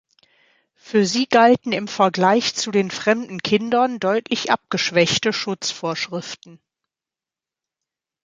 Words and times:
Für 0.77 1.05
sie 1.05 1.27
galten 1.27 1.73
im 1.73 1.87
Vergleich 1.87 2.55
zu 2.55 2.71
den 2.71 2.89
fremden 2.89 3.39
Kindern 3.43 3.99
deutlich 3.99 4.49
abgeschwächte 4.51 5.31
Schutzvorschriften. 5.31 6.59